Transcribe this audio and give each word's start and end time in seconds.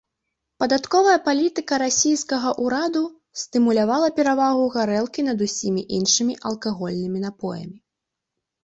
Падатковая 0.61 1.17
палітыка 1.27 1.73
расійскага 1.83 2.49
ўраду 2.63 3.03
стымулявала 3.43 4.07
перавагу 4.17 4.65
гарэлкі 4.79 5.21
над 5.29 5.37
усімі 5.49 5.81
іншымі 6.01 6.33
алкагольнымі 6.51 7.19
напоямі. 7.29 7.77